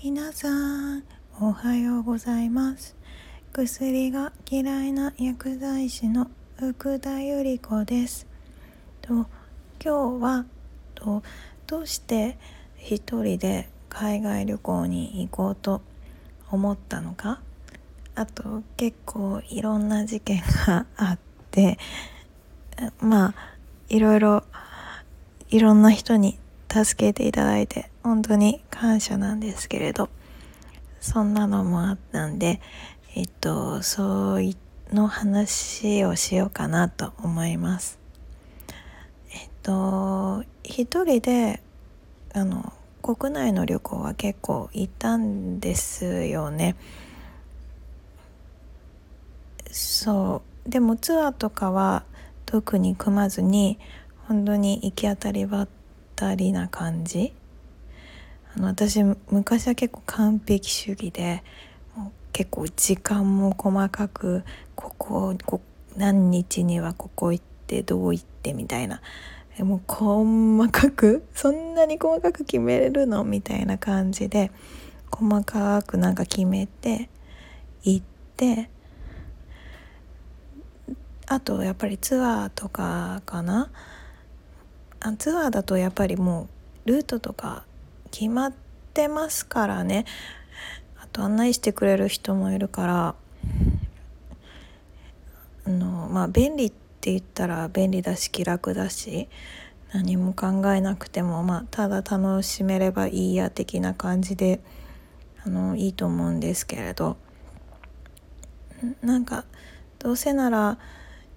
[0.00, 0.48] 皆さ
[0.94, 1.02] ん
[1.40, 2.94] おはようございます。
[3.52, 8.24] 薬が嫌いな薬剤師の福田由里子です。
[9.02, 9.26] と
[9.82, 10.46] 今日は
[10.94, 11.24] と
[11.66, 12.38] どうして
[12.76, 15.82] 一人で海外旅行に行こうと
[16.48, 17.40] 思ったのか。
[18.14, 21.18] あと結構いろんな事件があっ
[21.50, 21.76] て
[23.00, 23.34] まあ
[23.88, 24.44] いろいろ
[25.50, 26.38] いろんな人に
[26.72, 30.08] 助けていただいて本当に感謝なんですけれど
[30.98, 32.58] そんなのもあったんで
[33.14, 34.56] えっとそうい
[34.90, 37.98] の話をしようかなと思います。
[39.34, 41.62] えっと一人で
[42.32, 46.76] あの国内の旅行は結構行ったんですよね。
[49.70, 50.70] そう。
[50.70, 52.04] でもツアーとかは
[52.46, 53.78] 特に組まずに
[54.26, 55.68] 本当に行き当たりばっ
[56.16, 57.34] たりな感じ
[58.60, 61.42] の私昔は結構完璧主義で
[61.96, 64.42] もう結構時間も細かく
[64.74, 65.60] こここ
[65.96, 69.00] 何日にはここ行ってどう行ってみたいな。
[69.64, 74.52] もう細かくそんなに細かく決めれるのみたいな感じで
[75.10, 77.08] 細かくなんか決めて
[77.82, 78.70] 行って
[81.26, 83.70] あとやっぱりツアーとかかな。
[85.00, 86.48] あツアーだとやっぱりも
[86.86, 87.64] うルートとか
[88.10, 88.52] 決まっ
[88.94, 90.04] てますからね。
[91.00, 93.14] あと案内してくれる人もいるから。
[95.66, 99.28] あのまあ便利って言ったら便利だし気楽だし
[99.92, 104.60] 何も考えなくても、まあ、ただ楽しめればいいや的な感じで
[105.44, 107.16] あのいいと思うんですけれど。
[109.02, 109.44] なんか
[109.98, 110.78] どうせなら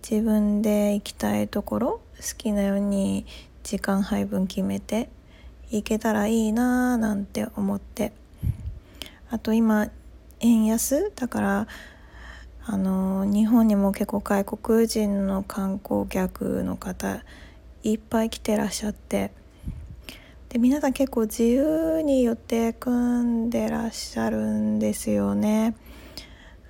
[0.08, 3.26] 自分で行きたいところ好きなように
[3.64, 5.10] 時間配分決めて
[5.72, 8.12] いけたらいいなーなんて思って。
[9.30, 9.88] あと今
[10.42, 11.12] 円安？
[11.16, 11.68] だから
[12.66, 17.24] あの日本にも結構外国人の観光客の方
[17.84, 19.32] いっぱい来てらっしゃって。
[20.50, 25.76] で皆さん結構自由に予定組んでらっしゃるんですよね。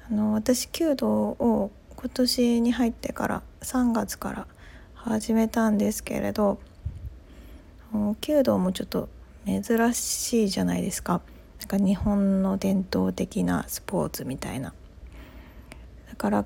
[0.07, 4.47] あの私弓道を今年に入ってから3月から
[4.93, 6.59] 始めたんですけれど
[7.93, 9.09] 弓道もちょっと
[9.45, 11.21] 珍しいじゃないですか。
[11.59, 14.73] なんか日本の伝統的なスポーツみたいな。
[16.09, 16.45] だから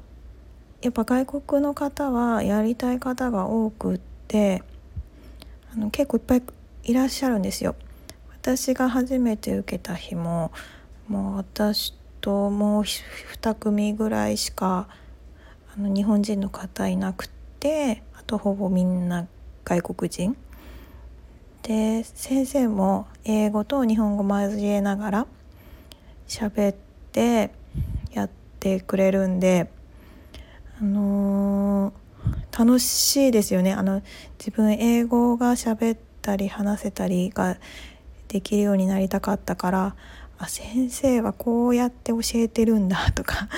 [0.81, 4.63] やっぱ外国の方はやりたい方が多くって
[5.73, 6.43] あの結構いっぱい
[6.83, 7.75] いらっしゃるんですよ。
[8.31, 10.51] 私が初めて受けた日も
[11.07, 14.87] もう私ともう2組ぐらいしか
[15.75, 17.29] あの日本人の方いなく
[17.59, 19.27] てあとほぼみんな
[19.63, 20.37] 外国人。
[21.65, 25.27] で先生も英語と日本語交えながら
[26.27, 26.75] 喋っ
[27.11, 27.49] て
[28.13, 29.71] やってくれるんで
[30.79, 34.03] あのー、楽しいですよねあの
[34.37, 37.57] 自分英語が喋ったり話せたりが
[38.27, 39.95] できるようになりたかったから
[40.37, 43.49] あ先生はこうやって教えてるんだ とか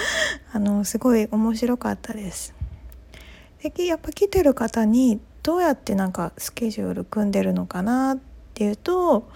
[0.53, 2.55] あのすごい面白かったです。
[3.61, 8.19] でやっぱ来てる方にどうやってなんかスケジュール組んでるのかなっ
[8.53, 9.29] ていうと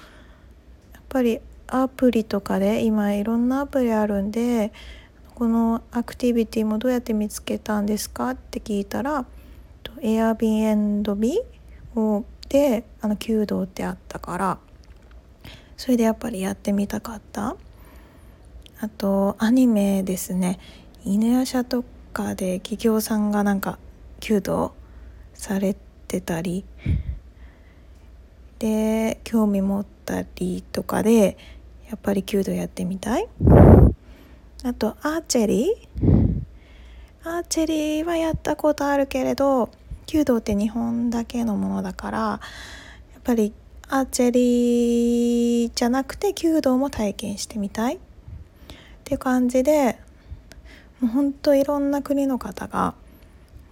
[0.92, 4.74] やっぱりアプリとかで今いろんなアプリあるんで
[5.36, 9.26] このアクティビティもどうやって見つけたんですかって聞いたら
[10.02, 11.34] Airbnb
[11.96, 14.58] をであの弓道ってあったから
[15.78, 17.56] それでやっぱりやってみたかった。
[18.82, 20.60] あとアニメですね。
[21.06, 23.80] 犬や舎とかで企業さんがなんか
[24.20, 24.74] 弓道
[25.34, 26.66] されてってたり。
[28.60, 31.36] で興味持ったりとかで
[31.90, 33.28] やっぱり弓道やってみたい。
[34.64, 36.42] あとアーチェリー。
[37.24, 39.70] アーチェリーはやったことあるけれど
[40.08, 42.40] 弓道って日本だけのものだからや
[43.20, 43.54] っぱり
[43.88, 47.96] アーチェリーじゃなくて弓道も体験してみたい。
[47.96, 48.00] っ
[49.06, 49.98] ていう感じで
[51.00, 52.96] もうほんといろんな国の方が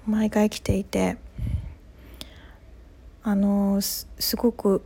[0.07, 1.17] 毎回来ていて。
[3.23, 4.07] あのす
[4.37, 4.81] ごく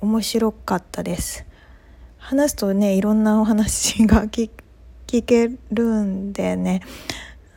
[0.00, 1.44] 面白かったです。
[2.18, 4.50] 話すとねいろんなお話が 聞
[5.24, 6.80] けるんでね。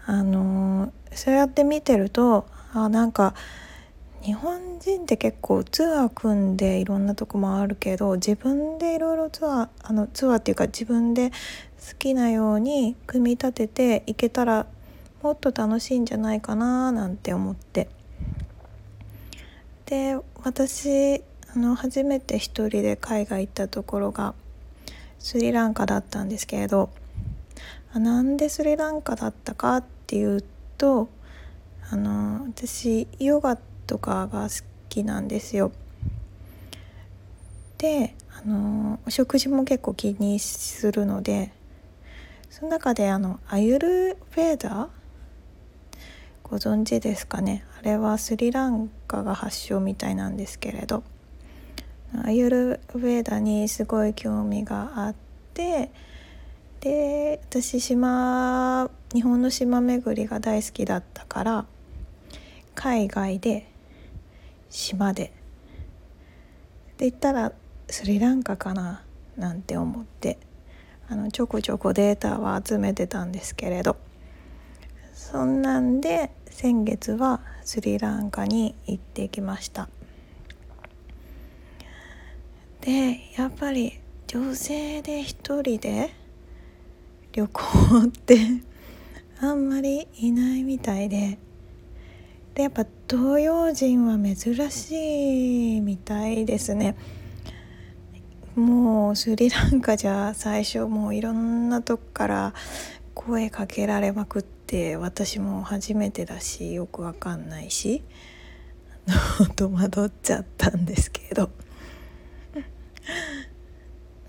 [0.06, 3.34] あのそうやって見てるとあなんか
[4.22, 14.66] 日本人って結構ツアー組んでいろんなとこもあるけど自分でいろいろツアーあのツアーっていうか自分で好きなように組み立てていけたら
[15.22, 17.88] もっと楽しいんじゃないかななんて思って。
[19.86, 21.22] で私
[21.54, 24.34] あの初めて一人で海外行ったところが
[25.20, 26.90] スリランカだったんですけれど
[27.94, 30.44] なんでスリランカだったかっていう
[30.78, 31.08] と
[31.92, 35.72] あの私ヨガとかが好きなんですよ。
[37.78, 41.52] であのお食事も結構気にするので
[42.50, 44.88] その中であのアユルベーダー
[46.48, 47.66] ご存知ですかね？
[47.80, 51.04] あれはスリランカが発祥みたいなんですけれど。
[52.24, 55.16] アユルベーダにすごい興味があっ
[55.54, 55.92] て
[56.80, 61.66] で私島日本の島巡りが大好きだったから
[62.74, 63.68] 海外で
[64.70, 65.34] 島で。
[66.98, 67.52] で行ったら
[67.90, 69.02] スリランカかな？
[69.36, 70.38] なんて思って。
[71.10, 73.98] あのちょこちょこデータは集めてたんですけれど。
[75.16, 79.88] そんなんで先月はスリランカに行ってきました。
[82.82, 83.98] でやっぱり
[84.28, 86.12] 女性で一人で
[87.32, 87.62] 旅行
[88.08, 88.38] って
[89.40, 91.40] あんまりいないみたいで。
[92.54, 96.98] でやっぱ東洋人は珍しいみたいですね。
[98.56, 102.54] もうスリランカじゃ最初もういろんなとこから
[103.14, 104.55] 声かけられまくって
[105.00, 108.04] 私も初めてだしよくわかんないし
[109.56, 111.52] 戸惑っちゃったんですけど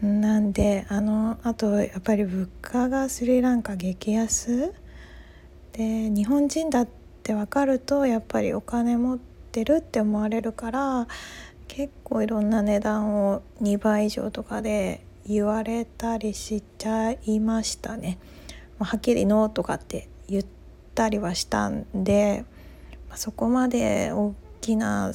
[0.03, 4.75] なんであのあとやっぱり物価がスリランカ激安？
[5.73, 6.89] で日本人だっ
[7.23, 11.09] て分かるとやっぱりお金持ってるって思われるから
[11.67, 18.19] 結構いろんな値段を2倍以上とかで言われたりしちゃいましたね。
[18.79, 20.45] まあ、はっきり「ノー」とかって言っ
[20.95, 22.45] たりはしたんで、
[23.15, 25.13] そこまで大きな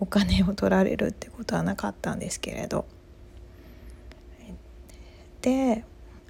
[0.00, 2.86] お金を取られるってことはなかったんですけれど。
[5.46, 5.84] で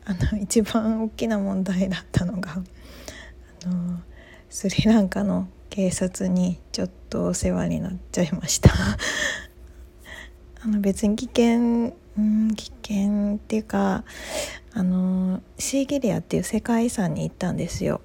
[0.05, 3.99] あの一番大きな問題だったのがあの
[4.51, 8.71] スリランカの警察にちょっとお世話になっちゃいました
[10.63, 14.05] あの別に危険うん危険っていうか
[14.79, 18.03] あのシーギリアっていう世界遺産に行ったんですよ。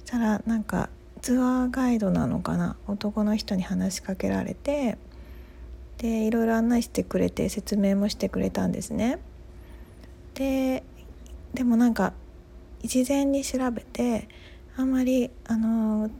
[0.00, 0.90] そしたらなんか
[1.22, 2.76] ツアーガイドなのかな？
[2.88, 4.98] 男の人に話しかけられて
[5.98, 9.20] でいろいろ案内してくれて説明もしてくれたんですね。
[10.34, 10.82] で
[11.54, 12.14] でもなんか
[12.82, 14.26] 事前に調べて
[14.76, 16.10] あんまりあの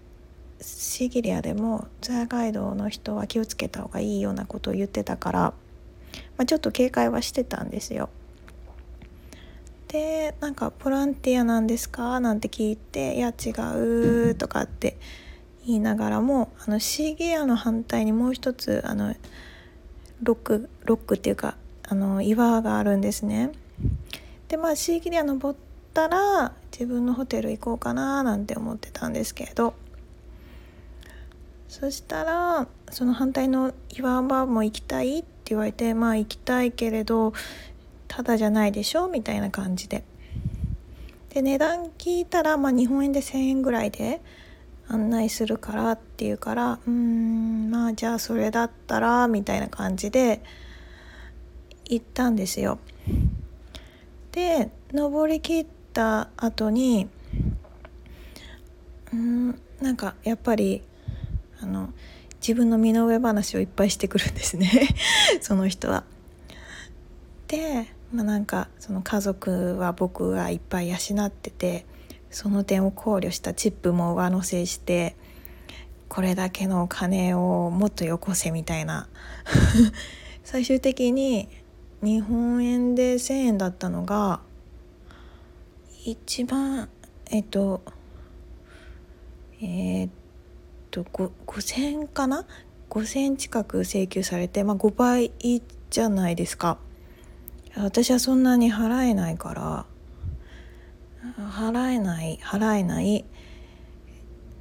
[0.61, 5.55] シーギリアでもツアーガイドの人は気をつけた方がいいようなことを言ってたから、ま
[6.38, 8.11] あ、ちょっと警戒はしてたんですよ。
[9.88, 13.50] でなんか「ボランティアなんですか?」なんて聞いて「いや違
[14.31, 14.96] う」とかって
[15.67, 19.14] 言いながらもあのシーギアの反対にもう一つあの
[20.23, 21.56] ロックロックっていうか
[21.88, 23.50] あの岩があるんですね。
[24.49, 25.56] でまあシーギア登っ
[25.94, 29.75] たら自分のホテル行こうかななんて思ってたんですけれど
[31.69, 37.34] そしたらその反対の岩場も行きたいって言われてまあ行きたいけれど
[38.08, 40.05] ただじゃないでしょみたいな感じで
[41.31, 44.20] で値段聞いたら、まあ、日本円で1,000円ぐらいで
[44.88, 50.43] 案内するからっていうからうんまあじゃあそれだったらみたいな感じで
[51.84, 52.78] 行ったんですよ。
[54.32, 57.08] で登りきった後に
[59.12, 60.82] うんなんかやっぱり
[61.60, 61.93] あの
[62.41, 64.70] 自分の身の上話をいっぱいしてくるんですね
[65.41, 66.05] その人は。
[67.48, 70.96] で、まあ、なんかその家族は僕がいっぱい養
[71.27, 71.84] ってて
[72.31, 75.15] その点を考慮したチップも上乗せして
[76.08, 79.08] これだけのお金をもっとよこせみたいな。
[80.43, 81.48] 最終的に
[82.03, 84.41] 日本円で1,000円だったのが
[86.06, 86.88] 一番
[87.31, 87.82] えっと
[89.60, 90.10] えー、っ
[90.91, 92.46] と5,000円かな
[92.88, 95.32] ？5,000円近く請求されて、まあ、5倍
[95.91, 96.79] じゃないですか。
[97.77, 99.87] 私はそんなに払えないから
[101.39, 103.25] 払えない払えないっ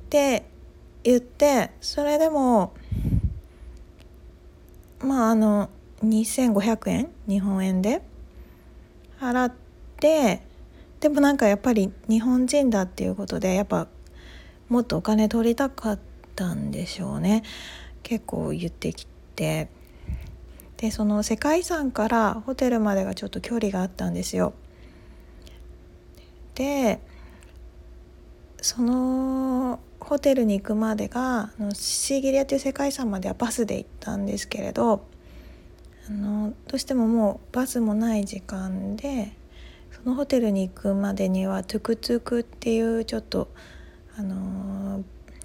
[0.09, 0.45] て
[1.03, 2.73] 言ってそれでも
[4.99, 5.69] まああの
[6.03, 7.09] 2500円？
[7.27, 8.01] 日本円で
[9.19, 9.53] 払っ
[9.99, 10.41] て
[10.99, 13.87] でもなんかやっぱり日本人だっていうことでやっぱ
[14.69, 15.99] もっとお金取りたかっ
[16.35, 17.43] たんでしょうね。
[18.03, 19.69] 結構言ってきて。
[20.77, 24.53] でその世界遺産からホテルまでがちょっと距離があったんですよ。
[26.55, 26.99] で
[28.61, 35.05] そのホテルに行くまでがシーギリアという世界遺産まではバスで行ったんですけれど
[36.07, 39.33] あのどうしてももうバスもない時間で
[39.91, 43.49] そのホテルに行くまでにはトゥクトゥクっていうちょっと
[44.17, 45.03] あの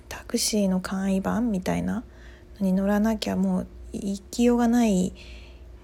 [0.08, 2.04] タクシーの簡易版みたいな
[2.60, 5.12] のに乗らなきゃもう行きようがない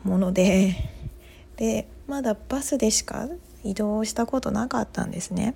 [0.04, 0.74] もので
[1.56, 3.28] でまだバスでしか
[3.64, 5.54] 移動したことなかったんですね。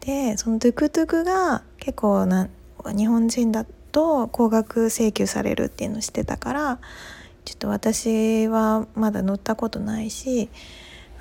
[0.00, 2.48] でそのトゥクトゥクが結構な
[2.96, 6.78] 日本人だと高額請求されるっていうのを知ってたから
[7.44, 10.48] ちょっと私はまだ乗ったことないし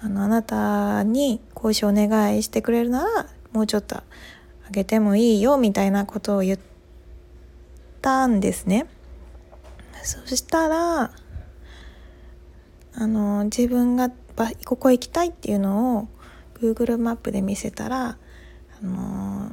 [0.01, 4.03] あのあなたに交渉お願いしてくれるならもうちょっとあ
[4.71, 6.59] げてもいいよみたいなことを言っ
[8.01, 8.87] たんですね。
[10.03, 11.11] そしたら
[12.93, 14.09] あの自分が
[14.65, 16.07] ここへ行きたいっていうのを
[16.59, 18.17] Google マップで見せたら
[18.81, 19.51] あの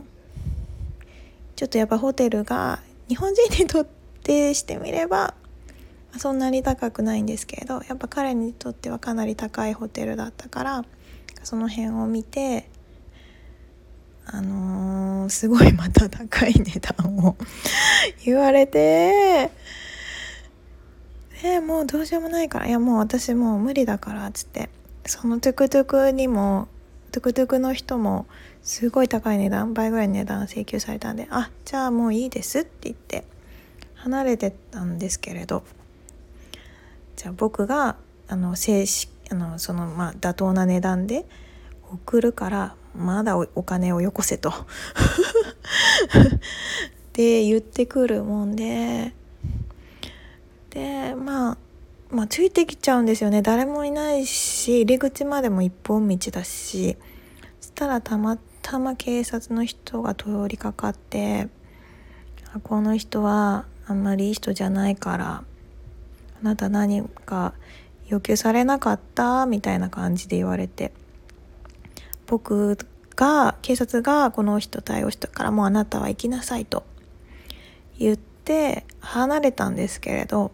[1.55, 3.87] ちょっとやっぱホテルが日本人にとっ
[4.23, 5.35] てしてみれば
[6.19, 10.85] そんなに高くないんですけれどやっぱ彼にとってはかなり高いホテルだったから
[11.43, 12.69] その辺を見て
[14.27, 17.37] あのー、すごいまた高い値段を
[18.25, 19.53] 言われて
[21.43, 22.67] えー、もうどうしようもないから。
[22.67, 24.71] いやもう私もう無理だからっつって。
[25.07, 26.69] そのトゥクトゥクにも
[27.13, 28.27] トゥクトゥクの人も
[28.63, 33.25] すごい高い値段倍ぐらいの値段請求されたんであじゃあもういいですって言って
[33.95, 35.63] 離れてたんですけれど。
[37.17, 37.97] じゃあ僕が
[38.29, 41.25] あの正式あのそのまあ妥当な値段で
[41.91, 44.51] 送るからまだお金をよこせと。
[44.53, 44.53] っ
[47.13, 49.15] て言ってくるもんで
[50.77, 51.59] でまあ
[52.11, 53.41] まあついてきちゃうんですよね。
[53.41, 56.99] 誰もいないし入り口までも一本道だし。
[57.61, 61.49] そしたらたまたま警察の人が通りかかって
[62.63, 65.45] この人はあんまりいい人じゃないからあ
[66.43, 67.55] なた何か
[68.09, 69.47] 要求されなかった？
[69.47, 70.93] みたいな感じで言われて。
[72.27, 72.77] 僕
[73.15, 76.85] が警察がこの人対応したからもうあなたは行きなさいと
[77.99, 80.51] 言って離れたんですけれど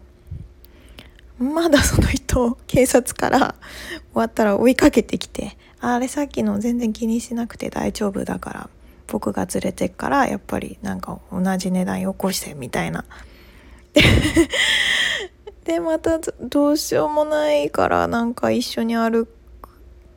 [1.43, 3.55] まだその人警察から
[4.13, 8.69] 終わったら追いかけてきてあれさっきの全然気にしなくて大丈夫だから
[9.07, 13.03] 僕が連れてっからやっぱりなんか同じ値段よこしてみたいな。
[15.65, 19.27] でまたどうしようもないからなんか一緒に歩い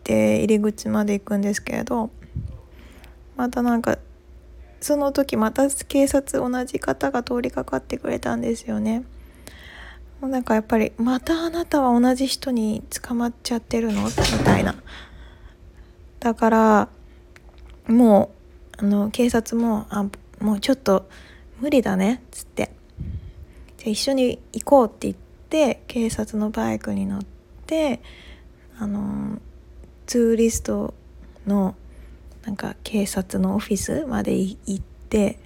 [0.03, 2.11] て入り口まで行くんですけれど
[3.37, 3.99] またなんか
[4.81, 9.05] その時また警察同じ方が通りかかってくれたんですよね。
[10.21, 14.05] もうなんかやっぱりまたあなたは同じ人に捕まっちゃってるの？
[14.05, 14.11] み
[14.45, 14.75] たいな。
[16.21, 16.89] だから
[17.87, 18.31] も
[18.79, 20.07] うあの警察もあ
[20.41, 21.09] もうちょっと
[21.61, 22.23] 無理だね。
[22.25, 22.73] っつって。
[23.77, 25.15] じゃあ一緒に行こうって言っ
[25.51, 27.23] て警察のバイクに乗っ
[27.67, 28.03] て
[28.79, 29.39] あの
[30.07, 30.95] ツーリスト
[31.47, 31.75] の
[32.45, 35.39] なんか警察のオフィスまで行って。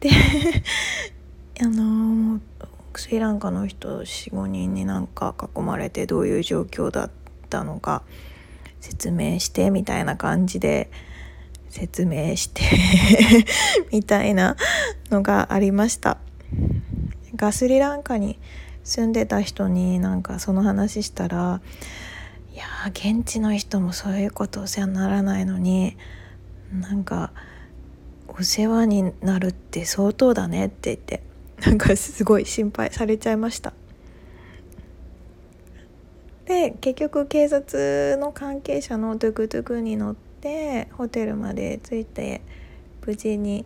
[0.00, 0.10] で
[1.62, 2.40] あの
[3.02, 7.10] スリランカの人45人になんか囲まれてどういう状況だっ
[7.50, 8.04] たのか
[8.78, 10.88] 説明してみたいな感じで
[11.68, 12.62] 説明して
[13.90, 14.56] みたいな
[15.10, 16.18] のがありました。
[17.34, 18.38] がスリランカに
[18.84, 21.60] 住んでた人になんかその話したら
[22.54, 25.96] いや現地の人もそういうことお世話にならないのに
[26.72, 27.32] なんか
[28.28, 31.31] お世話になるって相当だねって言って。
[31.66, 33.72] なんかすごい心配されちゃいました。
[36.44, 42.42] で結局警察の関係者のトゥクトゥクに乗ってホテルまで着いて
[43.06, 43.64] 無事に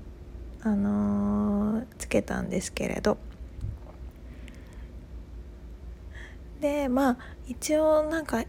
[0.61, 3.17] あのー、つけたんですけれど。
[6.61, 8.45] でまあ一応なんか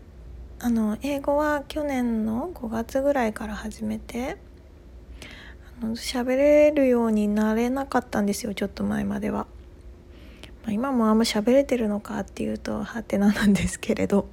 [0.60, 4.38] あの英語は去年の5月ぐらいから始めて
[5.82, 9.48] 喋れるようになれなかったんですよちょっと前までは。
[10.64, 14.28] まあ、今もあんま喋れてるのかっていうとはてななんですけれど、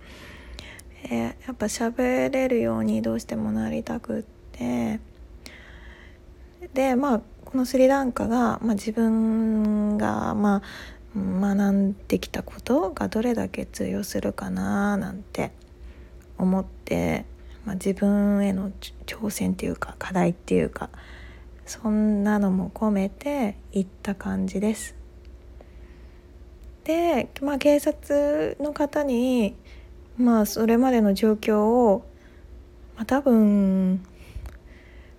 [1.04, 4.22] えー、やっぱ喋れるようにどうしてもなりたくっ
[4.52, 5.00] て
[6.72, 10.62] でまあこのスリランカが、まあ、自分がまあ
[11.16, 15.52] 学んできたことがどれだけ通用するかななんて
[16.36, 17.26] 思って、
[17.64, 18.72] まあ、自分への
[19.06, 20.90] 挑戦っていうか課題っていうか
[21.66, 24.94] そんなのも込めて言った感じです。
[26.84, 29.54] で、まあ、警察の方に、
[30.18, 32.04] まあ、それまでの状況を、
[32.96, 34.04] まあ、多分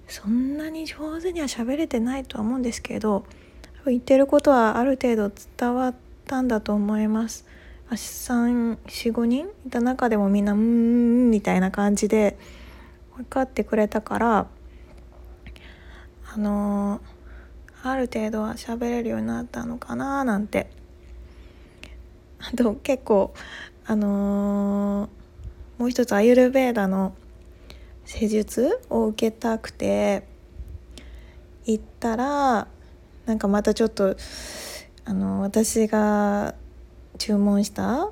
[0.07, 3.25] そんなに上手には喋れてないとは思うんですけど
[3.87, 7.45] 言ってることはある程度伝わったんだと思います。
[7.91, 12.35] 345人いた中でもみんな「うん」みたいな感じで
[13.15, 14.47] 分かってくれたから
[16.35, 17.01] あの、
[17.81, 20.69] ある程度は喋れるようになったのかななんて。
[22.39, 23.33] あと結構
[23.87, 27.15] あのー、もう一つアユルベーダの
[28.05, 30.27] 施術を受けたくて
[31.65, 32.67] 行ったら
[33.25, 34.15] なんかまたちょっと
[35.05, 36.53] あの私が
[37.17, 38.09] 注文した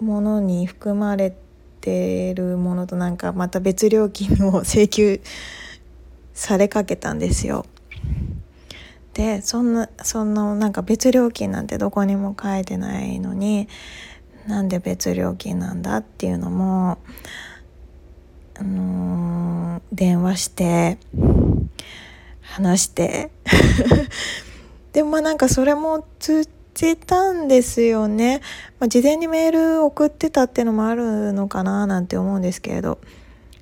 [0.00, 1.36] ものに含まれ
[1.80, 5.20] てるものとなんかまた別料金を請求
[6.34, 7.64] されかけたんですよ。
[9.14, 13.68] でそんなそんななんか別料金なんてどこにも書いてないのに
[14.48, 16.98] なんで別料金なんだっていうのも、
[18.58, 20.98] あのー、電話して
[22.40, 23.30] 話して。
[24.92, 28.42] でもまあなんかそれも通じたんですよね、
[28.78, 32.98] まあ、事前にメール送ってたっていうのもあるのかななんて思うんですけれど。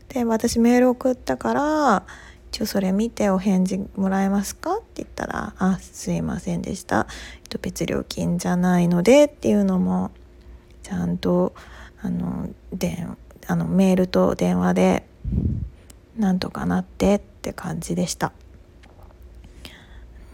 [0.08, 2.06] で私メール送ったから
[2.52, 4.76] 一応それ見てお返事もらえますか？
[4.76, 7.06] って言ったら「あすいませんでした」
[7.62, 10.10] 別料金じゃないのでっていうのも
[10.82, 11.54] ちゃんと
[12.02, 13.16] あの電
[13.46, 15.06] あのメールと電話で
[16.18, 18.32] なんとかなってって感じでした。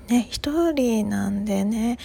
[0.09, 1.99] ね一人なんでね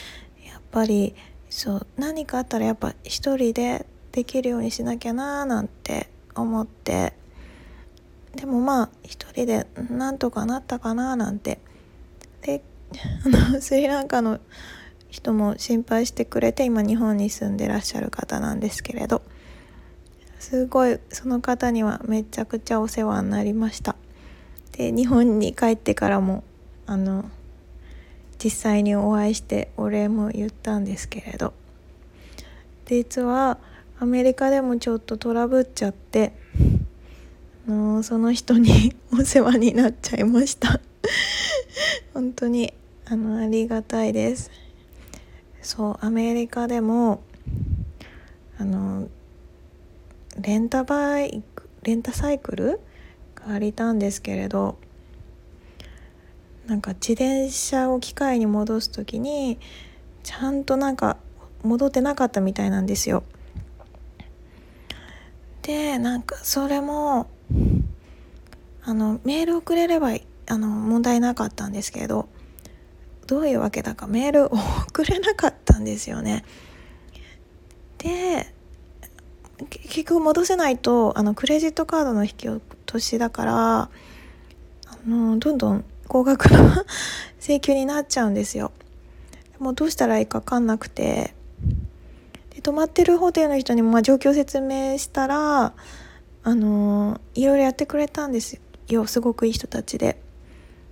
[0.46, 1.16] やっぱり
[1.50, 7.14] そう何かあったらやっぱ一人でできるようにしなきゃなーなんて思って
[8.36, 11.60] でもまあ一人でなんとかなったかななんて。
[12.42, 12.62] で
[13.26, 14.40] あの スリランカの
[15.10, 19.22] 人も心配してくれて今日本に住んでらっしゃる方なんですけれど。
[20.40, 23.96] すごいその方にはめちゃくちゃお世話になりました。
[24.74, 26.44] で日本に帰ってからも
[26.86, 27.26] あの
[28.44, 31.54] 実際にお会いしてお礼も言ったんですけれど。
[32.86, 33.58] 実は
[34.00, 36.34] アメリカでもちょっとトラブっちゃって
[37.68, 40.80] のその人に お世話になっちゃいました
[42.14, 42.74] 本当に
[43.06, 44.52] あのありがたいです
[45.62, 47.22] そうアメリカでも
[48.58, 49.08] あの
[50.40, 52.80] レンタバイクレンタサイクル
[53.36, 54.78] 借りたんですけれど
[56.68, 59.60] なんか自転車を機械に戻す時に
[60.24, 61.18] ちゃんとなんか
[61.62, 63.24] 戻ってなかったみたいなんですよ。
[65.62, 67.28] でなんかそれも
[68.86, 70.10] あのメール送れれば
[70.48, 72.28] あの問題なかったんですけど
[73.28, 74.52] どういうわけだかメールを
[74.90, 76.44] 送れなかったんですよね。
[78.00, 78.54] で
[79.70, 83.90] 結局戻せないとあのクレジットカードの引き落としだからあ
[85.08, 86.84] のどんどん高額な
[87.40, 88.72] 請求になっちゃうんですよ。
[89.60, 91.34] もうどうしたらいいか分かんなくて
[92.50, 95.74] で泊まってるホテルの人にもま状況説明したら
[96.44, 100.20] あのいろいろやってくれたんですよすごくいい人たちで。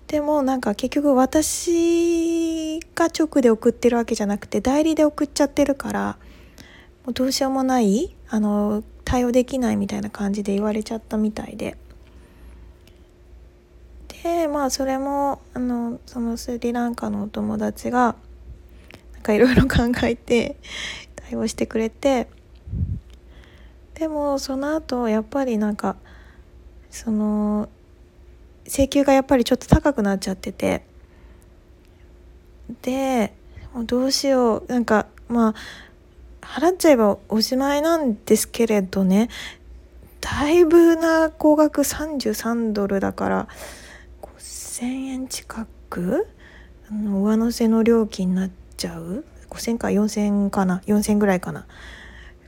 [0.08, 6.18] でもなんか結局私が直で送ってるわけじゃなくて代理で送っちゃってるから
[7.06, 11.78] もうどうしようもないあの対応できないみたいな感じで言われちゃったみたいで。
[14.24, 18.16] でまあそれもあのそのスリランカのお友達が
[19.14, 20.58] なんかいろいろ考えて
[21.16, 22.28] 対応してくれて
[23.96, 25.96] でもその後やっぱりなんか
[26.92, 27.70] その
[28.72, 30.86] 請求がやっぱりちょっと高くなっちゃってて。
[32.82, 33.34] で
[33.74, 34.66] もうどうしよう。
[34.70, 35.56] なんかまあ
[36.40, 39.28] 払っちゃえばおしまいなんですけれどね。
[40.22, 41.82] だいぶな高額。
[41.82, 43.48] 33ドルだから
[44.22, 46.28] 5,000円近く？
[46.90, 51.68] あの上乗せの料金になっちゃう？5,000か4,000かな？4,000ぐらいかな。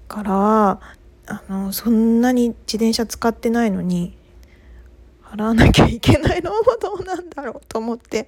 [0.08, 0.80] から
[1.26, 4.16] あのそんなに自転車使ってないのに
[5.34, 8.28] 払わなきゃいけないのもどうなんだろうと思って。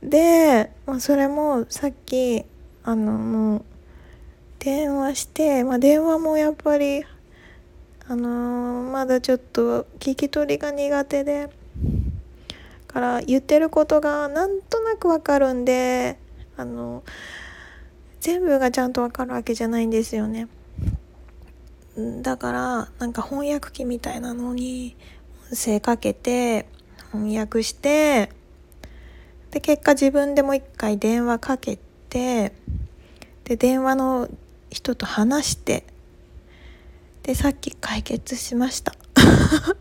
[0.00, 2.44] で、まあ、それもさっき
[2.84, 3.64] あのもう
[4.60, 7.02] 電話して、まあ、電話もやっぱり
[8.06, 11.50] あのー、まだちょっと聞き取りが苦手で
[12.86, 16.16] から言ってることがなんとなくわかるんで
[16.56, 17.02] あの
[18.20, 20.48] 全部がちゃんとわかるわけじゃないんですよね。
[22.22, 24.96] だからなんか翻訳機みたいなのに
[25.54, 26.66] 音声かけて
[27.12, 28.28] 翻訳して
[29.52, 32.52] で結果自分でもう一回電話かけて
[33.44, 34.28] で電話の
[34.68, 35.84] 人と話して
[37.22, 38.94] でさっき解決しました。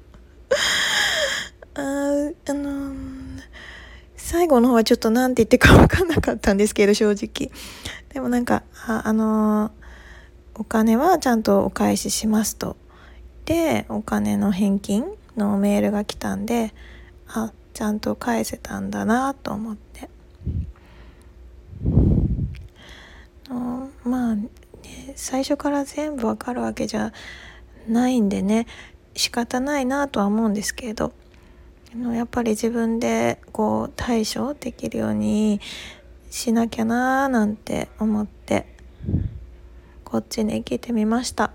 [1.73, 2.93] ああの
[4.15, 7.49] 最後の方はちょっと何て言ってか分かんなかったんですけど正直。
[8.13, 9.71] でもなんかあの
[10.53, 12.77] お金はちゃんとお返ししますと。
[13.45, 15.05] でお金の返金
[15.37, 16.73] のメールが来たんで
[17.27, 20.09] あちゃんと返せたんだなと思って。
[24.03, 24.49] まあね
[25.15, 27.13] 最初から全部わかるわけじゃ
[27.87, 28.67] ないんでね
[29.15, 31.13] 仕方ないなとは思うんですけど
[32.13, 35.61] やっぱり自分でこう対処できるように
[36.31, 38.65] しなきゃなーなんて思って
[40.03, 41.51] こっちに来てみました。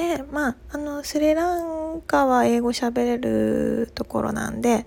[0.00, 4.86] でまああのスリランカは英語喋れるところなんで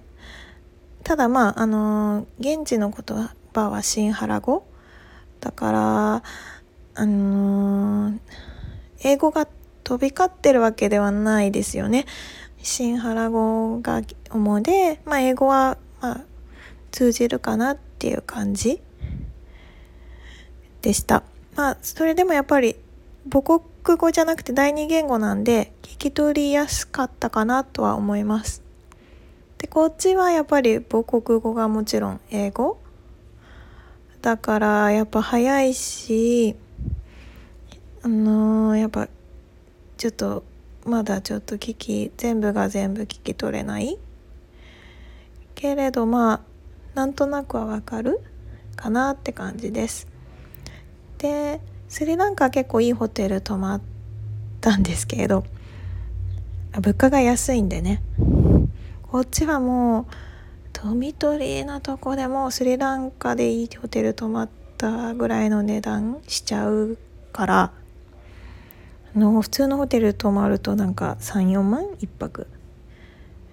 [1.03, 4.65] ただまああの現地の言葉はシンハラ語
[5.39, 6.23] だから
[6.95, 8.17] あの
[9.03, 9.47] 英語が
[9.83, 12.05] 飛び交ってるわけではないですよね。
[12.63, 16.21] シンハラ語が主で、まあ、英語は、まあ、
[16.91, 18.81] 通じるかなっていう感じ
[20.81, 21.23] でした。
[21.55, 22.77] まあ、それでもやっぱり
[23.29, 28.61] 母国語じゃなくて第二言語なんで聞き取りやすかったかなとは思います。
[29.57, 32.79] で、こっちはやっぱり母国語がもちろん英語。
[34.21, 36.55] だからやっぱ早いし、
[38.01, 39.07] あのー、やっぱ
[39.97, 40.43] ちょっと
[40.85, 43.97] まだちょっと聞き全部が全部聞き取れない。
[45.55, 46.41] けれどまあ
[46.93, 48.19] なんとなくはわかる
[48.75, 50.07] かなって感じです。
[51.17, 51.61] で
[51.93, 53.81] スリランカ結構いいホテル泊まっ
[54.61, 55.45] たんですけれど
[56.73, 58.01] 物価が安いんでね。
[59.03, 60.13] こっちはもう
[60.73, 66.97] ドミトリーなとこでもスリランカでいいホテル泊まったぐらいの値段しちゃう
[67.31, 67.71] から
[69.15, 72.47] の普通のホテル泊まるとなんか34万1泊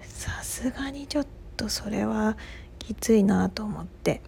[0.01, 1.27] さすがにちょっ
[1.59, 2.39] とそれは
[2.79, 4.23] きついなと思って。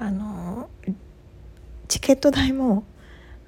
[0.00, 0.70] あの
[1.88, 2.84] チケット代も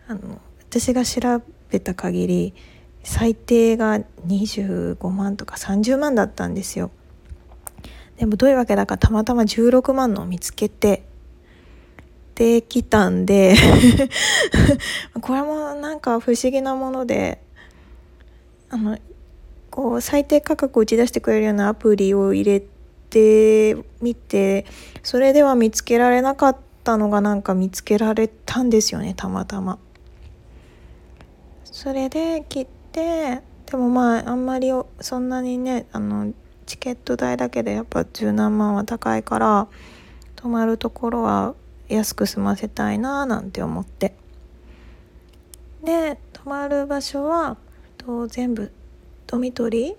[0.08, 2.54] あの私が調べた限り
[3.02, 6.90] 最低が25万とか30万だったんですよ。
[8.16, 11.04] でもどういうわけだかたまたま16万のを見つけて
[12.34, 13.54] てきたんで
[15.20, 17.42] これもなんか不思議なもので
[18.68, 18.98] あの
[19.70, 22.62] こう最低価格を打ち出してくれるようなアプリを入れ
[23.10, 24.66] てみて
[25.02, 29.78] それでは見つけられなかったたのがなんか見つけられたんですよねたまたま。
[31.64, 36.32] それで切ってでもまああんまりそんなにねあの
[36.66, 39.68] チケット代だけでやっぱ十何万は高いから
[40.34, 41.54] 泊まるところは
[41.88, 44.16] 安く済ませたいななんて思って
[45.84, 47.56] で泊まる場所は
[47.98, 48.72] と全部
[49.28, 49.94] ドミトリー？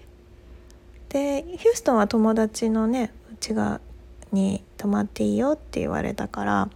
[1.14, 3.80] でヒューストンは友達のねうちが
[4.34, 6.70] に泊まっていいよって言われたから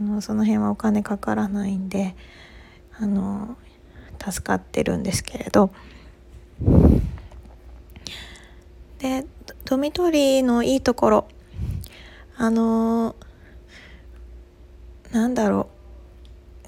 [0.00, 2.14] あのその辺はお金かからないんで
[2.98, 3.56] あの
[4.20, 5.70] 助かってるんですけれど。
[8.98, 9.24] で
[9.64, 11.28] ドミトリーのいいところ。
[12.36, 13.16] あの
[15.12, 15.68] なんだろ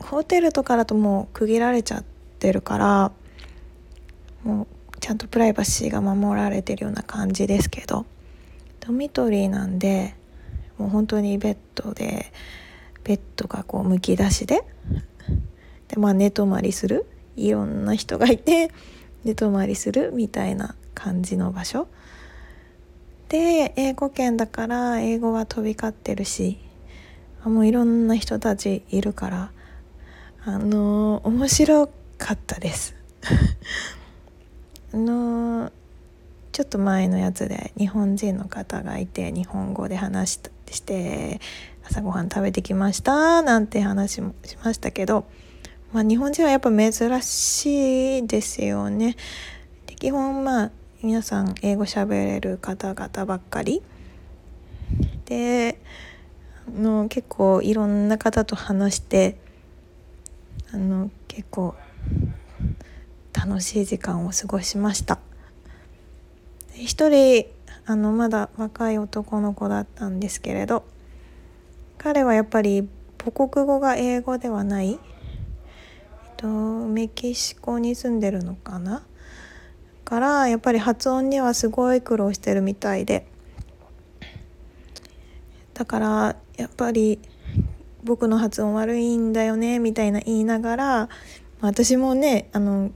[0.01, 0.05] う。
[0.05, 2.05] ホテルとかだともう区切られちゃっ
[2.39, 3.13] てるから
[4.43, 4.67] もう
[4.99, 8.07] ちゃんとプライバシーが守られてるような感じですけど。
[8.81, 10.17] ドミトリーなんで
[10.79, 12.33] もう本当にベッドで
[13.05, 14.63] ベッドがこうむき出しで
[15.89, 18.71] でまあ寝泊まりするいろんな人がいて
[19.25, 21.89] 寝泊まりするみたいな感じの場所。
[23.29, 26.59] で英語圏だから英語は飛び交ってるし
[27.45, 29.53] もういろんな人たちいるから
[30.45, 32.97] あのー、面白かったです。
[34.93, 35.73] あのー、
[36.51, 41.41] ちょっと前のやつで日本人の方がいて日本語で話して
[41.91, 45.25] 朝ごはん食べてきましたなんて話もしましたけど、
[45.93, 49.17] まあ、日本人はやっぱ珍しいですよね。
[49.87, 50.71] で基本まあ
[51.03, 53.83] 皆さん英語喋れる方々ばっかり
[55.25, 55.81] で
[56.73, 59.37] の結構いろんな方と話して
[60.73, 61.75] あの結構
[63.33, 65.19] 楽しい時間を過ごしました
[66.73, 67.47] 一人
[67.85, 70.85] あのまだ若い男の子だったんですけれど
[72.03, 74.99] 彼はやっぱり母国語が英語ではない、えっ
[76.39, 79.05] と、メキシコに住んでるのかな？
[80.07, 83.27] からやっぱり発音にはすごい苦労してるみたいで。
[85.75, 87.19] だからやっぱり
[88.03, 91.09] 僕の発音悪いんだよねみたいな言いながら
[91.61, 92.91] 私もねあの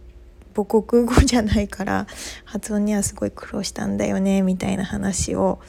[0.55, 2.07] 母国語じゃないから
[2.47, 5.61] 発音にはすごい苦労したんだよねみたいな話を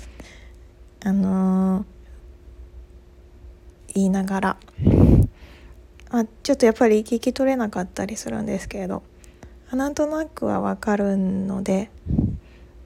[1.04, 1.86] あのー、
[3.96, 4.58] 言いながら。
[6.12, 9.02] あ、ちょっとやっぱり聞き取れなかったりするんですけれど。
[9.72, 11.90] なんとなくはわかるので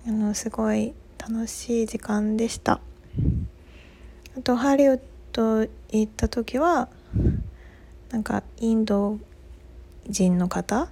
[0.08, 2.80] あのすごい楽しい時間でした。
[4.38, 5.00] あとハリウッ
[5.34, 5.69] ド行
[6.04, 6.88] った時は
[8.12, 9.19] なんかインド
[10.08, 10.89] 人の方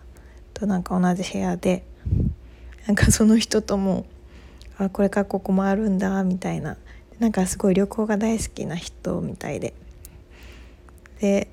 [0.53, 1.83] となんか同じ部屋で
[2.85, 4.05] なんかその人とも
[4.77, 6.77] あこれからここもあるんだみたいな。
[7.19, 9.73] なんかすごい旅行が大好きな人みたいで。
[11.19, 11.49] で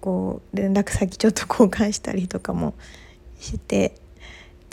[0.00, 2.74] こう連絡先ちょっと交換したりとかも
[3.38, 3.94] して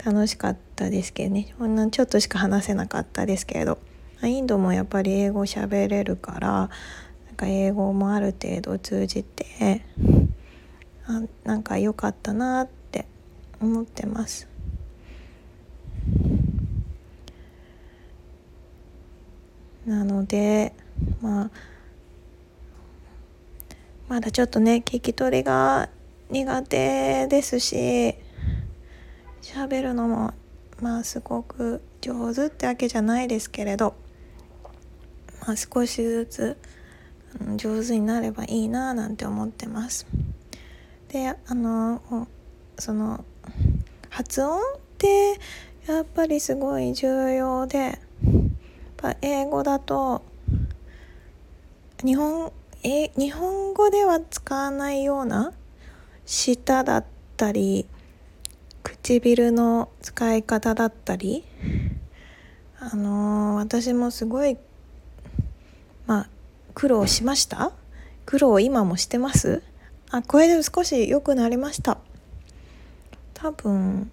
[0.04, 3.78] 楽しかったですけどねほんのちょっとしか話せなかったですけれど
[4.22, 9.82] インドもやっぱり英語喋れるからなんか英語もある程度通じて
[11.06, 13.06] あなんか良かったなって
[13.60, 14.48] 思ってます。
[19.86, 20.74] なので
[21.20, 21.50] まあ
[24.12, 25.88] まだちょっとね聞き取りが
[26.28, 28.14] 苦手ですし
[29.40, 30.34] 喋るのも
[30.82, 33.94] まあすごく上手ってわけじゃないですけれど、
[35.46, 36.58] まあ、少しずつ
[37.56, 40.06] 上手になればいいななんて思ってます。
[41.08, 42.28] であの
[42.78, 43.24] その
[44.10, 44.60] 発音っ
[44.98, 45.40] て
[45.86, 47.98] やっぱりすごい重要で
[49.22, 50.20] 英語だと
[52.04, 52.52] 日本
[52.84, 55.52] え日本語では使わないような
[56.26, 57.04] 舌だっ
[57.36, 57.86] たり
[58.82, 61.44] 唇の使い方だったり
[62.80, 64.58] あのー、私もすごい
[66.06, 66.28] まあ
[66.74, 67.70] 苦労しました？
[68.26, 69.62] 苦労今もしてます？
[70.10, 71.98] あこれで少し良くなりました。
[73.34, 74.10] 多分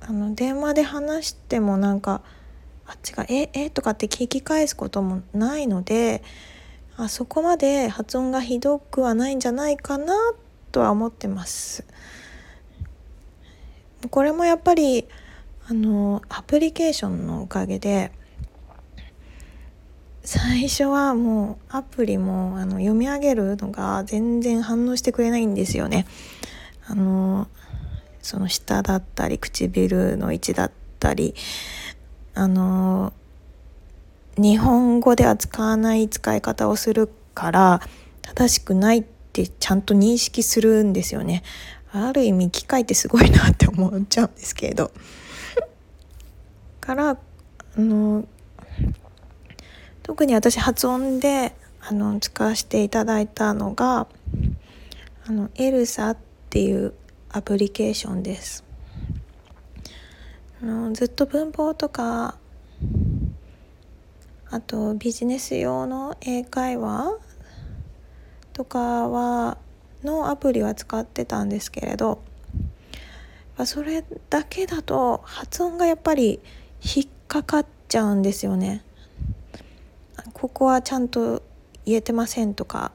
[0.00, 2.22] あの電話で話してもなんか
[2.86, 6.22] あっちが「ええとかって聞き返すこともないので
[7.00, 10.14] あそこまで発音がひどくはないんじゃないかな
[10.72, 11.84] とは思ってます。
[14.10, 15.06] これもやっぱり
[15.68, 18.10] あのアプリケーションのおかげで
[20.24, 26.04] 最初はもうアプリもあの読み上げるのが全然反応してくれないんですよね。
[26.84, 27.46] あの
[28.22, 31.36] その舌だったり唇の位置だったり
[32.34, 33.12] あの
[34.38, 37.80] 日本語では使わない使い方をするから
[38.22, 41.42] 正しくないってちゃんと認識するんですよね。
[41.90, 44.90] ある意味機械ってすごいなって思っちゃうんですけれど
[46.80, 47.18] からあ
[47.76, 48.26] の
[50.02, 54.06] 特に私発音であの使わせていただいたのが
[55.26, 56.16] あのエルサっ
[56.50, 56.94] ていう
[57.30, 58.64] アプリケーションです
[60.62, 62.36] あのずっと文法とか
[64.50, 67.18] あとビジネス用の英会話
[68.54, 69.58] とかは
[70.02, 72.22] のアプリは使ってたんですけれど
[73.64, 76.40] それだけだと発音がやっぱり
[76.82, 78.84] 引っかかっちゃうんですよね。
[80.32, 81.42] ここはちゃんと
[81.84, 82.92] 言えてませんとか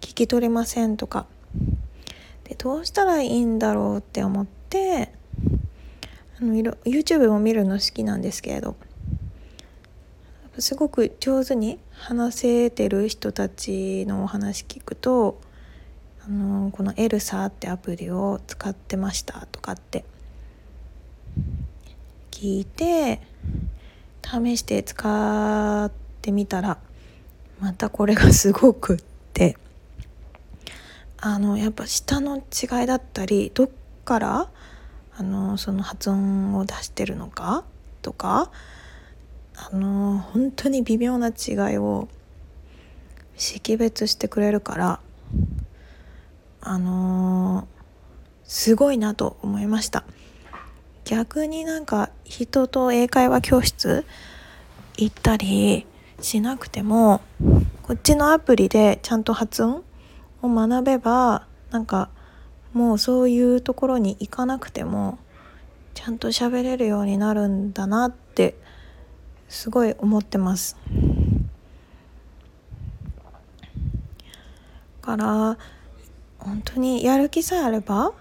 [0.00, 1.26] 聞き取れませんとか
[2.44, 5.12] でどうしたらいいんだろうって思って
[6.40, 8.74] あの YouTube も見るの好きなんですけれど
[10.60, 15.40] すごく上手に話せてる人たちのお話聞くと
[16.24, 20.04] あのこのエルサってアプリを使ってましたとかって
[22.30, 23.20] 聞いて
[24.22, 25.92] 試して使っ
[26.22, 26.78] てみたら
[27.60, 29.56] またこれがすごくって。
[31.22, 33.70] あのやっぱ舌の違いだったりどっ
[34.06, 34.48] から
[35.16, 37.64] あのその発音を出してるのか
[38.00, 38.50] とか
[39.62, 42.08] あの本当に微妙な違いを
[43.36, 45.00] 識別してくれるから
[46.62, 47.66] あの、
[48.44, 50.04] すごいなと思いました。
[51.04, 54.04] 逆になんか人と英会話教室
[54.96, 55.86] 行ったり
[56.20, 57.20] しなくても
[57.82, 59.82] こっちのアプリでちゃんと発音
[60.42, 62.10] を学べばなんか
[62.74, 65.18] もうそういうところに行かなくても
[65.94, 68.54] ちゃんと喋れるようになるんだなって
[69.50, 70.76] すごい思ってます。
[75.02, 75.58] から
[76.38, 78.12] 本当にやる気さえあれば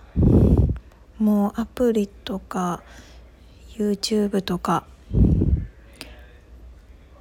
[1.19, 2.81] もうアプリとか
[3.77, 4.85] YouTube とか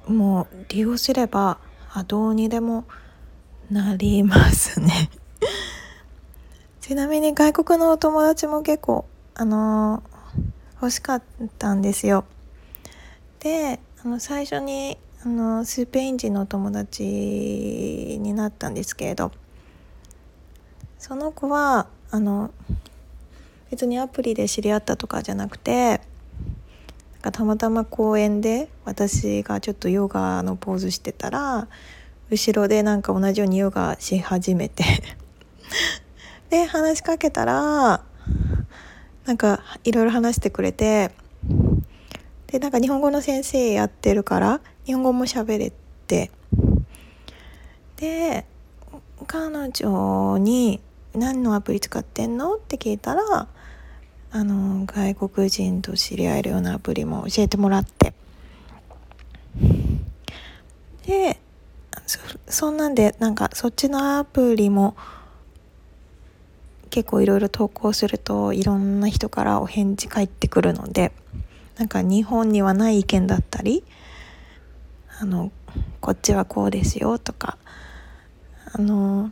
[0.07, 1.59] もう利用すれば
[1.93, 2.85] あどうにでも
[3.69, 5.11] なりますね。
[6.81, 10.01] ちなみに外国のお友達も結構あの
[10.81, 11.23] 欲しかっ
[11.59, 12.25] たんですよ。
[13.39, 19.33] であの最初にあのスペイン人の友達になったんですけれど
[20.97, 22.51] その子はあの
[23.69, 25.99] 別にアプリで知り合ったとかじゃなくてなん
[27.23, 31.67] かたまたま公園で私がちょっとヨガのポーズしてたら
[32.29, 34.85] 後ろでなんか同じようにヨガし始めて
[36.49, 38.01] で話しかけたら
[39.25, 41.11] なんかいろいろ話してくれて
[42.51, 45.71] でなんか日本語の先生やってるから日本語も喋れ
[46.07, 46.31] て。
[47.97, 48.45] で
[49.27, 50.79] 彼女に
[51.13, 53.47] 「何のアプリ使ってんの?」って聞いたら
[54.31, 58.13] あの外国人と知り合えるようなアプリも教えてもらって。
[61.05, 61.39] で
[62.47, 64.95] そんなんでなんかそっちのアプリも
[66.89, 71.11] 結構いろいろ投稿するといろんな人からお返事返ってくるので。
[71.79, 73.85] なんか日本にはない意見だったり
[75.21, 75.49] あの
[76.01, 77.57] こっちはこうですよとか
[78.73, 79.31] あの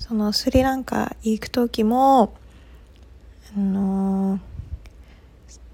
[0.00, 2.34] そのスリランカ行く時も
[3.56, 4.40] あの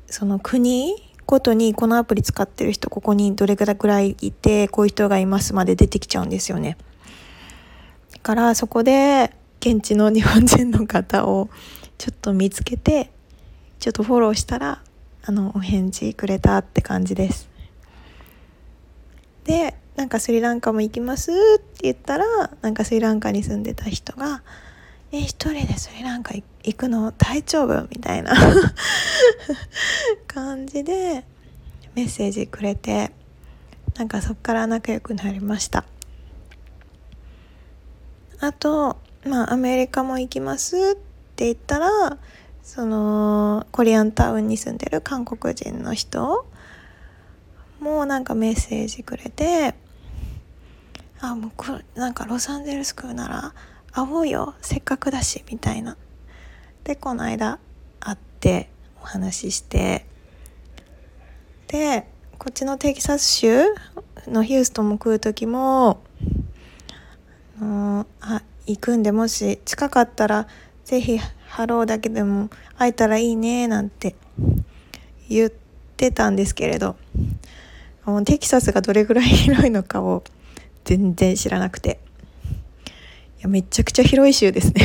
[0.07, 6.77] その国ごとにこのアプリ使ってる人ここにどれぐらいいてこういう人がいますまで出てきちゃうんですよね。
[8.13, 11.49] だからそこで現地の日本人の方を
[11.97, 13.11] ちょっと見つけて
[13.79, 14.83] ちょっとフォローしたら
[15.25, 17.49] あのお返事くれたって感じです
[19.45, 22.25] でなんかスリランカも行きますって言ったら
[22.63, 24.43] なんかスリランカに住んでた人が
[25.13, 28.33] 「え一人でスリランカ行くの大丈夫?」みたいな
[30.27, 31.25] 感じで
[31.95, 33.13] メッセージくれて
[33.97, 35.85] なんかそっから仲良くなりました
[38.41, 40.81] あとまあアメリカも行きますっ
[41.37, 42.19] て言ったら
[42.63, 46.47] そのコリアンタウンに住んでる韓国人の人
[47.81, 49.75] もなんかメッセージくれて
[51.21, 53.55] あもうなんかロサンゼルス来るなら
[53.93, 55.97] 会おうよせっかくだしみたいな。
[56.85, 57.59] でこの間
[57.99, 58.71] 会って
[59.03, 60.07] お話しして。
[61.67, 63.63] でこっちのテキサス州
[64.27, 66.01] のヒューストンも来る時も
[67.61, 70.49] あ行くんでもし近かったら
[70.85, 71.21] 是非
[71.51, 74.15] ハローだけでも会えたらいいねなんて
[75.29, 75.53] 言っ
[75.97, 76.97] てたんですけれど
[78.25, 80.23] テキサスがどれぐらい広いのかを
[80.85, 82.01] 全然知らなくて。
[83.39, 84.85] いやめちゃくちゃ広い州ですね。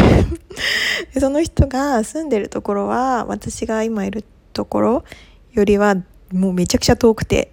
[1.13, 4.23] でその人が住んでるところは私が今いる
[4.53, 5.03] ところ
[5.51, 5.95] よりは
[6.31, 7.51] もうめちゃくちゃ遠くて。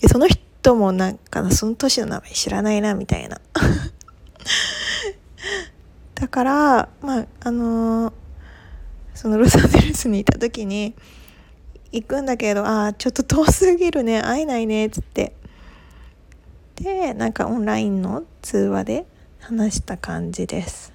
[0.00, 3.40] でその人もなんかその年の名前知らないなみたいな。
[6.18, 8.12] だからまああのー、
[9.14, 10.96] そのロサンゼルスにいた時に
[11.92, 15.32] 行くんだけどああちょっと遠すぎるね会えないねっつって。
[16.74, 19.06] でなんかオンラインの通話で
[19.40, 20.92] 話した感じです。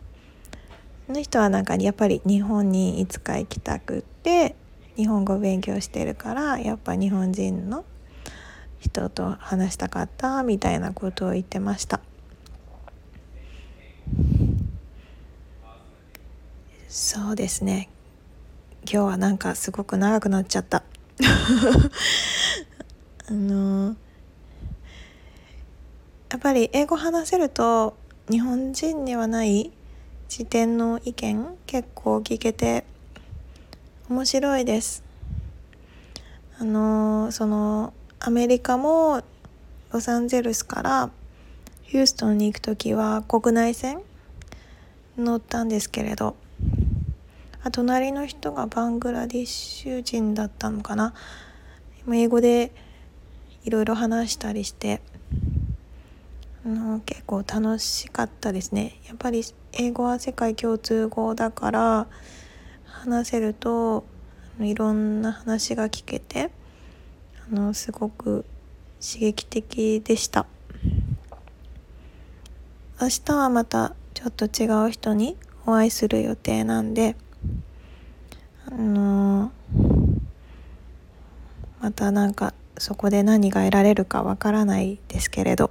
[1.07, 4.55] その人はなんかやっぱり日本にいつか行きたくって
[4.97, 7.85] 日本語勉強してるからやっぱ日本人の
[8.79, 12.01] 人と話したかったみたいなことを言ってました。
[16.95, 17.89] そうですね。
[18.83, 20.83] 今日はなんかすごく長くなっちゃった。
[23.27, 23.95] あの
[26.29, 27.97] やっぱり英語話せると
[28.29, 29.71] 日本人にはない
[30.29, 32.85] 視点の意見結構聞けて
[34.07, 35.03] 面白いです。
[36.59, 39.23] あのそのアメリカも
[39.91, 41.09] ロサンゼルスから
[41.81, 44.03] ヒューストンに行く時は国内線
[45.17, 46.35] 乗ったんですけれど
[47.63, 51.13] あ隣の人がバングラディッシュ人だったのかな？
[52.11, 52.71] 英語で
[53.63, 55.01] いろいろ話したりして
[56.65, 58.99] あの結構楽しかったですね。
[59.07, 62.07] やっぱり英語は世界共通語だから
[62.83, 64.03] 話せると
[64.59, 66.51] いろんな話が聞けて
[67.49, 68.45] あのすごく
[69.01, 70.45] 刺激的でした。
[73.01, 77.15] 明日はまたちょっと違う人にお会いする予定なんで
[78.73, 79.51] あの
[81.79, 85.69] またなんかそこで何が得られるかわからないですけれど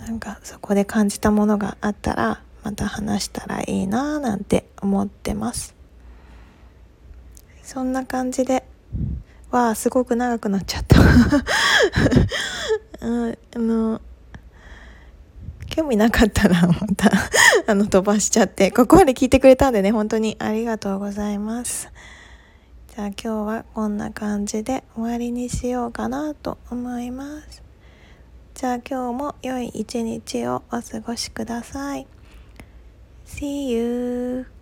[0.00, 5.74] なんかそこで感じたものがあったらまた話したらいいなぁなんて思ってます。
[7.62, 8.64] そんな感じで
[9.50, 11.00] わあすごく長くなっちゃった。
[13.06, 14.00] うん、あの
[15.72, 17.10] 興味なかったらまた
[17.66, 21.90] あの飛ばしちゃってここまで聞いてくれたんでね本当にありがとうございます。
[22.94, 27.62] じゃあ今日はこんな感じで終わりにしようかなと思います。
[28.54, 32.06] じゃあ今日も良い一日をお過ごしください。
[33.24, 34.61] See you!